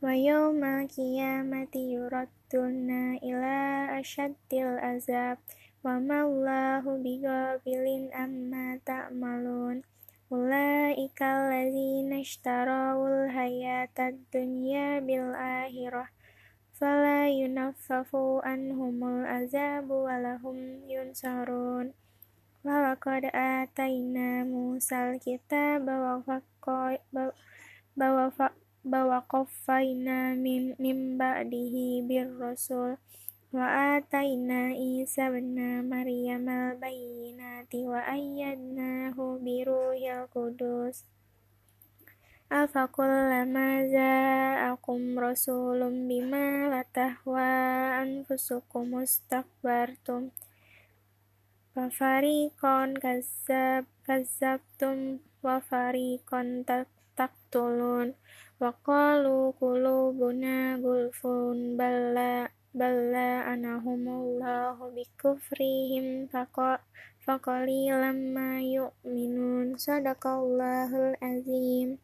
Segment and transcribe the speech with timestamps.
[0.00, 5.36] wa yawmal kiyamati yuradduna ila asyaddil azab.
[5.84, 9.84] Wa maullahu bigabilin amma ta'malun.
[9.84, 9.92] Ta
[10.84, 16.12] ulaikal ladzina ishtarawul hayatad dunya bil akhirah
[16.76, 21.96] fala yunaffafu anhumul azabu walahum yunsarun
[22.60, 26.36] walaqad atayna musal kitaba wa
[28.84, 33.00] bawa qaffayna min, min ba'dihi bir rasul
[33.56, 35.56] wa ataina isa ibn
[35.88, 36.76] maryam al
[37.64, 41.08] rahmati wa ayyadnahu biruhil kudus
[42.52, 50.28] afakullama za'akum rasulun bima latahwa anfusukum mustakbartum
[51.72, 56.68] Fafarikon kazab kazabtum wafarikon
[57.16, 58.12] taktulun
[58.60, 66.82] waqalu qulubuna gulfun balla balla anahumullahu bikufrihim faqa
[67.25, 71.97] فقليلا ما يؤمنون صدق الله العظيم